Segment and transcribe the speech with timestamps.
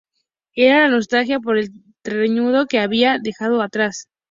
[0.55, 1.69] Era la nostalgia por el
[2.01, 4.07] terruño que había dejado atrás.